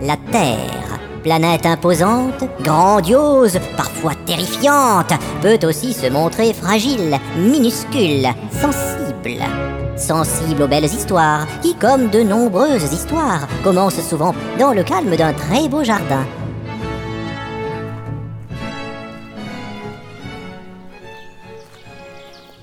[0.00, 9.42] La Terre, planète imposante, grandiose, parfois terrifiante, peut aussi se montrer fragile, minuscule, sensible.
[9.96, 15.32] Sensible aux belles histoires, qui, comme de nombreuses histoires, commencent souvent dans le calme d'un
[15.32, 16.24] très beau jardin.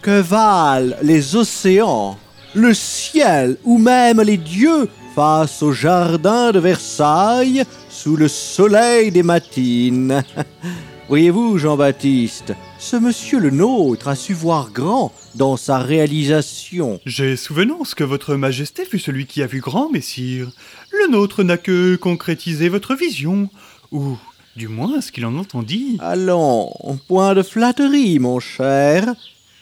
[0.01, 2.15] Que valent les océans,
[2.53, 9.23] le ciel ou même les dieux face au jardin de Versailles sous le soleil des
[9.23, 10.21] matines
[11.07, 16.99] Voyez-vous, Jean-Baptiste, ce monsieur le nôtre a su voir grand dans sa réalisation.
[17.05, 20.49] J'ai souvenance que votre majesté fut celui qui a vu grand, messire.
[20.91, 23.49] Le nôtre n'a que concrétisé votre vision,
[23.91, 24.17] ou
[24.57, 25.97] du moins ce qu'il en entendit.
[26.01, 26.73] Allons,
[27.07, 29.13] point de flatterie, mon cher.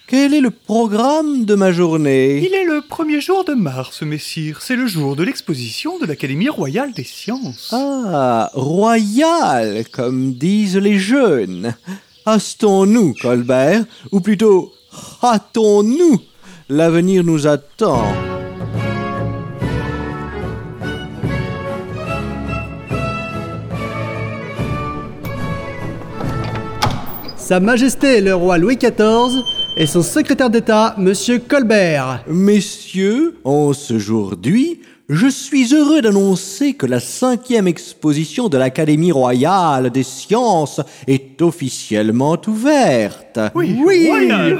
[0.05, 4.61] Quel est le programme de ma journée Il est le premier jour de mars, messire.
[4.61, 7.73] C'est le jour de l'exposition de l'Académie royale des sciences.
[7.73, 11.73] Ah, royal, comme disent les jeunes.
[12.25, 14.73] Hastons-nous, Colbert, ou plutôt,
[15.23, 16.19] hâtons-nous.
[16.67, 18.13] L'avenir nous attend.
[27.37, 29.43] Sa Majesté le roi Louis XIV
[29.75, 32.23] et son secrétaire d'État, Monsieur Colbert.
[32.27, 39.89] Messieurs, en ce aujourd'hui, je suis heureux d'annoncer que la cinquième exposition de l'Académie royale
[39.89, 43.39] des sciences est officiellement ouverte.
[43.55, 44.59] Oui, royal,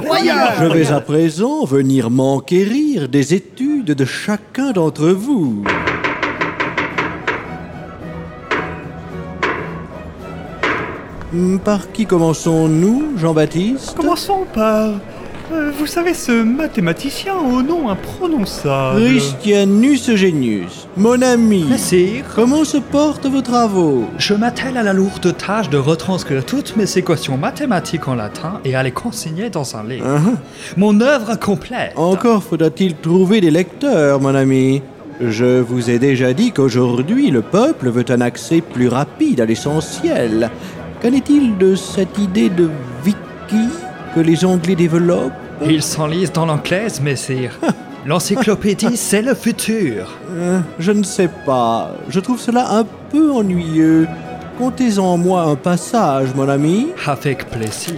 [0.59, 5.63] Je vais à présent venir m'enquérir des études de chacun d'entre vous.
[11.65, 14.91] Par qui commençons-nous, Jean-Baptiste Commençons par...
[15.51, 19.01] euh, vous savez, ce mathématicien au nom imprononçable.
[19.03, 21.63] Christianus Eugenius, mon ami.
[21.63, 26.75] Messire, Comment se portent vos travaux je m'attelle à la lourde tâche de retranscrire toutes
[26.75, 30.05] mes équations mathématiques en latin et à les consigner dans un livre.
[30.05, 30.35] Hein
[30.77, 31.93] Mon œuvre complète.
[31.95, 34.83] Encore faudra-t-il trouver des lecteurs, mon ami.
[35.19, 40.51] Je vous ai déjà dit qu'aujourd'hui, le peuple veut un accès plus rapide à l'essentiel.
[41.03, 42.69] Qu'en est-il de cette idée de
[43.05, 43.67] wiki
[44.15, 45.33] que les Anglais développent?
[45.65, 47.51] Ils s'enlisent dans l'anglaise, messire.
[48.05, 50.07] L'encyclopédie, c'est le futur.
[50.31, 51.91] Euh, Je ne sais pas.
[52.09, 54.07] Je trouve cela un peu ennuyeux.
[54.57, 56.87] Comptez-en moi un passage, mon ami.
[57.05, 57.95] Avec plaisir.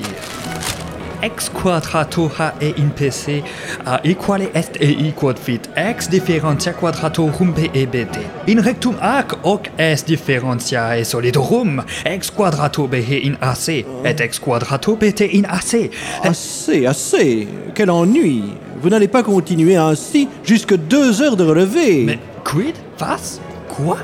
[1.26, 3.42] Ex quadrato h e in pc
[3.84, 8.20] a equale est e i quod fit ex differentia quadratorum p e bt.
[8.46, 12.94] In rectum ac hoc est differentia e solidorum ex quadrato b
[13.24, 13.70] in ac
[14.04, 15.90] et ex quadrato bt in ac.
[16.22, 17.48] Assez, assez.
[17.74, 18.44] Quel ennui.
[18.80, 22.04] Vous n'allez pas continuer ainsi jusque deux heures de relevé.
[22.06, 22.76] Mais quid?
[23.02, 23.98] Was Quoi?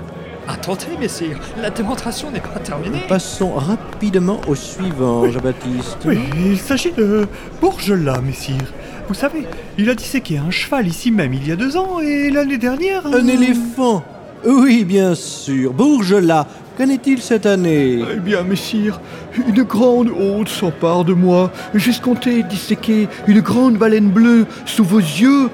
[0.48, 3.04] Attendez, messire, la démonstration n'est pas terminée.
[3.08, 6.00] Passons rapidement au suivant, Jean-Baptiste.
[6.06, 7.28] Oui, il s'agit de
[7.62, 8.74] Bourgelat, messire.
[9.08, 9.46] Vous savez,
[9.78, 13.06] il a disséqué un cheval ici même il y a deux ans et l'année dernière...
[13.06, 14.04] Un éléphant
[14.46, 15.74] Oui, bien sûr.
[15.74, 16.48] Bourgelat,
[16.78, 18.00] qu'en est-il cette année?
[18.16, 19.00] Eh bien, messire,
[19.48, 21.52] une grande honte s'empare de moi.
[21.76, 25.50] J'escomptais disséquer une grande baleine bleue sous vos yeux.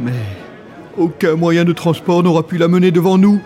[0.00, 0.12] Mais
[0.96, 3.40] aucun moyen de transport n'aura pu la mener devant nous.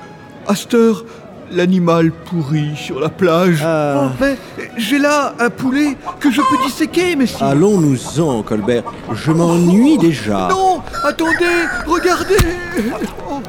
[0.46, 1.04] À cette heure,
[1.50, 3.62] l'animal pourrit sur la plage.
[3.64, 4.08] Ah.
[4.10, 4.36] Oh, mais
[4.76, 7.46] j'ai là un poulet que je peux disséquer, messire.
[7.46, 8.84] Allons-nous-en, Colbert.
[9.12, 10.48] Je m'ennuie déjà.
[10.50, 12.36] Non, attendez, regardez.
[13.30, 13.40] Oh,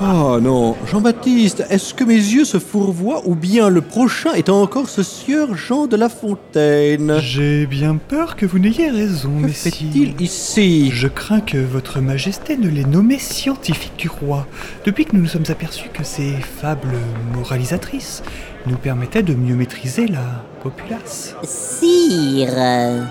[0.00, 4.88] Oh non, Jean-Baptiste, est-ce que mes yeux se fourvoient ou bien le prochain est encore
[4.88, 7.18] ce sieur Jean de La Fontaine?
[7.20, 9.72] J'ai bien peur que vous n'ayez raison, Que messire.
[9.72, 10.90] fait-il ici?
[10.90, 14.46] Je crains que votre majesté ne l'ait nommé scientifique du roi,
[14.84, 16.94] depuis que nous nous sommes aperçus que ces fables
[17.34, 18.22] moralisatrices
[18.66, 21.34] nous permettaient de mieux maîtriser la populace.
[21.44, 23.04] Sire,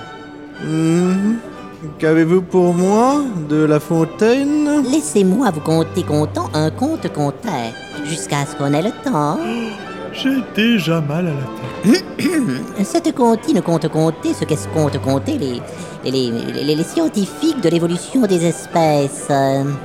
[0.64, 1.38] Mhm.
[2.00, 4.84] Qu'avez-vous pour moi de La Fontaine?
[4.92, 7.74] Laissez-moi vous conter contant un conte contait,
[8.06, 9.38] jusqu'à ce qu'on ait le temps.
[10.14, 12.06] J'ai déjà mal à la tête.
[12.84, 15.60] Cette comptine compte compter ce qu'est-ce compte compter les,
[16.06, 16.32] les, les,
[16.64, 19.28] les- les scientifiques de l'évolution des espèces.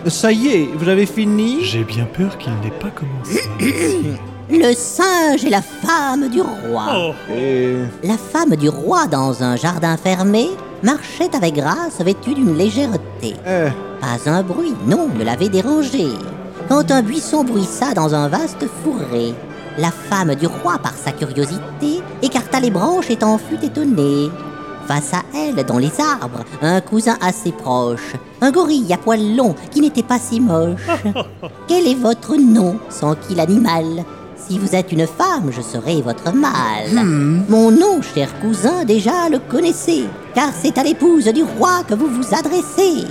[0.06, 1.58] Ça y est, vous avez fini?
[1.64, 3.42] J'ai bien peur qu'il n'ait pas commencé.
[4.50, 6.84] Le singe et la femme du roi.
[6.94, 7.76] Oh, Et...
[8.02, 10.48] La femme du roi, dans un jardin fermé,
[10.82, 13.34] marchait avec grâce vêtue d'une légèreté.
[13.46, 13.68] eh,
[14.00, 16.08] Pas un bruit, non, ne l'avait dérangée.
[16.68, 19.34] Quand un buisson bruissa dans un vaste fourré,
[19.78, 24.28] la femme du roi, par sa curiosité, écarta les branches et en fut étonnée.
[24.86, 29.54] face à elle, dans les arbres, un cousin assez proche, un gorille à poils longs
[29.70, 30.86] qui n'était pas si moche.
[31.68, 34.04] Quel est votre nom, sans qui l'animal?
[34.48, 37.04] Si vous êtes une femme, je serai votre mâle.
[37.50, 40.04] Mon nom, cher cousin, déjà le connaissez,
[40.34, 43.04] car c'est à l'épouse du roi que vous vous adressez.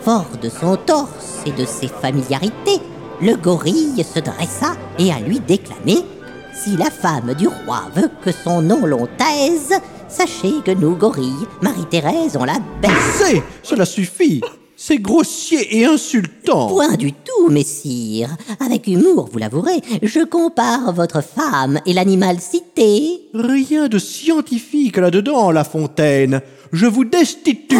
[0.00, 2.82] Fort de son torse et de ses familiarités,
[3.22, 6.04] le gorille se dressa et à lui déclamer
[6.52, 9.72] Si la femme du roi veut que son nom l'on taise,
[10.06, 12.92] sachez que nous, gorilles, Marie-Thérèse, on la baise.
[13.16, 14.42] C'est, cela suffit.
[14.84, 16.66] C'est grossier et insultant.
[16.66, 18.36] Point du tout, messire.
[18.58, 23.28] Avec humour, vous l'avouerez, je compare votre femme et l'animal cité.
[23.32, 26.40] Rien de scientifique là-dedans, La Fontaine.
[26.72, 27.76] Je vous destitue.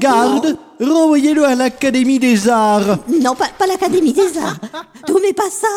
[0.00, 3.00] Garde, renvoyez-le à l'Académie des Arts.
[3.22, 4.60] Non, pas, pas l'Académie des Arts.
[5.06, 5.68] Tout mais pas ça.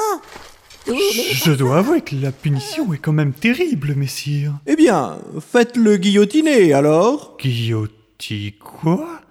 [0.86, 0.96] Tout.
[1.44, 4.54] Je dois avouer que la punition est quand même terrible, messire.
[4.66, 5.18] Eh bien,
[5.52, 7.36] faites-le guillotiner alors.
[7.38, 9.23] Guillotine quoi?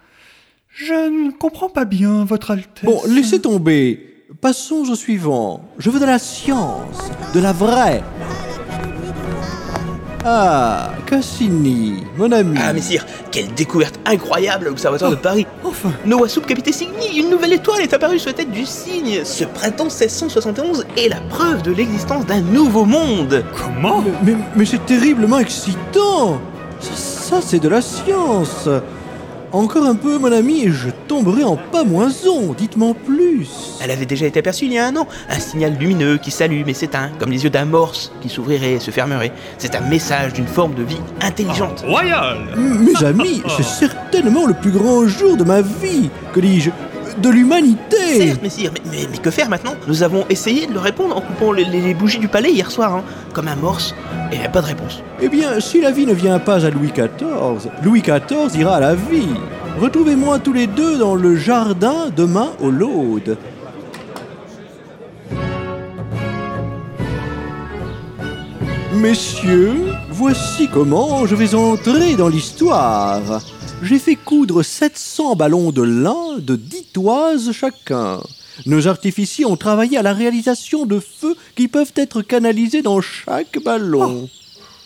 [0.74, 2.84] Je ne comprends pas bien, votre Altesse.
[2.84, 4.24] Bon, laissez tomber.
[4.40, 5.60] Passons au suivant.
[5.78, 8.02] Je veux de la science, de la vraie.
[10.24, 12.58] Ah, Cassini, mon ami.
[12.62, 17.28] Ah, messire, quelle découverte incroyable à l'Observatoire de Paris Enfin, Noah Soup Capité Cygni, une
[17.28, 19.24] nouvelle étoile est apparue sur la tête du cygne.
[19.24, 23.44] Ce printemps 1671 est la preuve de l'existence d'un nouveau monde.
[23.56, 24.02] comment?
[24.24, 26.40] Mais, mais c'est terriblement excitant.
[26.80, 28.69] Ça, ça, c'est de la science.
[29.52, 32.54] Encore un peu, mon ami, et je tomberai en pamoison.
[32.56, 33.49] Dites-moi plus.
[33.82, 35.06] Elle avait déjà été aperçue il y a un an.
[35.28, 38.81] Un signal lumineux qui s'allume et s'éteint, comme les yeux d'un morse qui s'ouvrirait et
[38.81, 39.32] se fermerait.
[39.58, 41.84] C'est un message d'une forme de vie intelligente.
[41.87, 46.08] Royal Mes amis, c'est certainement le plus grand jour de ma vie.
[46.32, 46.70] Que dis-je
[47.19, 48.26] De l'humanité.
[48.29, 49.75] Certes, messire, mais, mais- mais que faire maintenant?
[49.87, 52.94] Nous avons essayé de le répondre en coupant les, les bougies du palais hier soir,
[52.97, 53.03] hein,
[53.35, 53.94] comme un morse,
[54.32, 55.03] et pas de réponse.
[55.20, 58.81] Eh bien, si la vie ne vient pas à Louis XIV, Louis XIV ira à
[58.81, 59.29] la vie.
[59.81, 63.37] Retrouvez-moi tous les deux dans le jardin demain au Laude.
[68.94, 73.20] Messieurs, voici comment je vais entrer dans l'histoire.
[73.82, 78.20] J'ai fait coudre 700 ballons de lin de 10 toises chacun.
[78.64, 83.61] Nos artificiers ont travaillé à la réalisation de feux qui peuvent être canalisés dans chaque
[83.64, 84.29] ballon.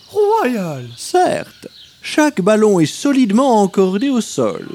[0.09, 1.69] Royal Certes,
[2.01, 4.67] chaque ballon est solidement encordé au sol.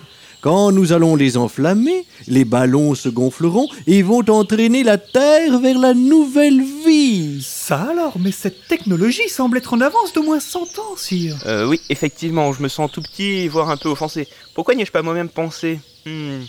[0.41, 5.77] Quand nous allons les enflammer, les ballons se gonfleront et vont entraîner la Terre vers
[5.77, 7.43] la nouvelle vie.
[7.47, 11.35] Ça alors, mais cette technologie semble être en avance d'au moins 100 ans, sire.
[11.45, 14.27] Euh, oui, effectivement, je me sens tout petit, voire un peu offensé.
[14.55, 16.39] Pourquoi n'y ai-je pas moi-même pensé Hmm.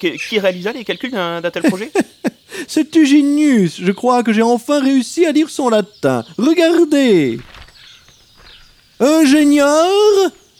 [0.00, 1.92] Que- Qui réalisa les calculs d'un d'un tel projet
[2.66, 6.24] C'est Eugenius, je crois que j'ai enfin réussi à lire son latin.
[6.38, 7.38] Regardez.
[8.98, 9.86] Ingénieur,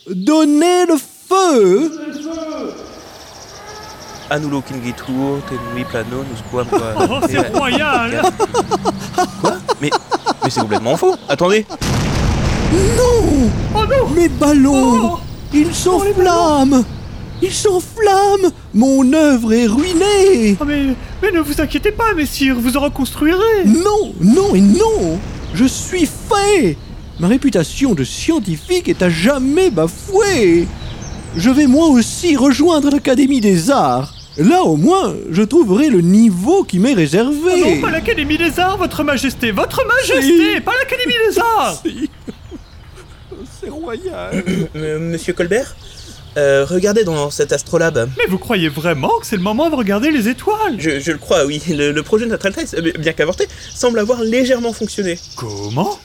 [0.09, 2.08] donnez le feu.
[4.29, 6.63] Kingitur, tenui plano, nous quoi.
[7.09, 8.21] Oh, c'est royal
[9.41, 9.57] Quoi?
[9.81, 9.89] Mais,
[10.43, 11.15] mais c'est complètement faux.
[11.27, 11.65] Attendez.
[12.71, 13.49] Non!
[13.75, 14.09] Oh non!
[14.15, 15.19] Mes ballons Oh
[15.53, 16.83] Ils s'enflamment.
[17.41, 18.51] Ils s'enflamment.
[18.73, 20.57] Mon œuvre est ruinée.
[20.61, 23.65] Oh, mais, mais ne vous inquiétez pas, messire, vous en reconstruirez.
[23.65, 25.19] Non, non et non.
[25.55, 26.77] Je suis fait.
[27.19, 30.67] Ma réputation de scientifique est à jamais bafouée.
[31.35, 34.13] Je vais moi aussi rejoindre l'Académie des Arts.
[34.39, 37.61] Là au moins, je trouverai le niveau qui m'est réservé.
[37.61, 40.61] non, pas l'Académie des Arts, votre majesté Votre majesté Si.
[40.61, 41.83] Pas l'Académie des Arts
[43.61, 44.43] C'est royal.
[44.75, 45.75] Euh, Monsieur Colbert
[46.37, 48.09] Euh, Regardez dans cet astrolabe.
[48.17, 50.75] Mais vous croyez vraiment que c'est le moment de regarder les étoiles?
[50.77, 51.61] Je, je le crois, oui.
[51.67, 55.19] Le, le projet de notre Altesse, euh, bien qu'avorté, semble avoir légèrement fonctionné.
[55.35, 55.99] Comment?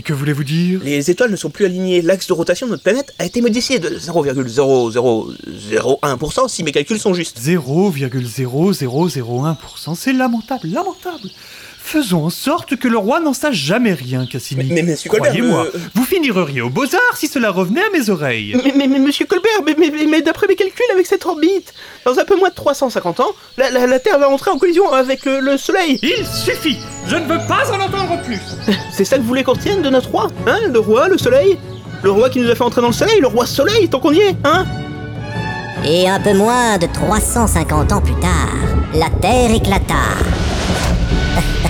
[0.00, 2.00] Et que voulez-vous dire Les étoiles ne sont plus alignées.
[2.00, 7.12] L'axe de rotation de notre planète a été modifié de 0,0001% si mes calculs sont
[7.12, 7.38] justes.
[7.38, 11.28] 0,0001%, c'est lamentable, lamentable
[11.92, 14.62] Faisons en sorte que le roi n'en sache jamais rien, Cassini.
[14.62, 18.10] Mais- mais, monsieur Colbert, Croyez-moi, euh, vous finireriez aux beaux-arts si cela revenait à mes
[18.10, 18.54] oreilles.
[18.64, 21.74] Mais, mais, mais, monsieur Colbert, mais, mais, mais- mais d'après mes calculs avec cette orbite,
[22.04, 24.92] dans un peu moins de 350 ans, la, la- la Terre va entrer en collision
[24.92, 25.98] avec le, le Soleil.
[26.02, 26.78] Il suffit
[27.08, 28.38] Je ne veux pas en entendre plus
[28.92, 31.58] C'est ça que vous voulez qu'on retienne de notre roi Hein Le roi, le Soleil?
[32.04, 34.12] Le roi qui nous a fait entrer dans le Soleil, le roi Soleil, tant qu'on
[34.12, 34.64] y est, hein?
[35.84, 38.54] Et un peu moins de 350 ans plus tard,
[38.94, 39.94] la Terre éclata.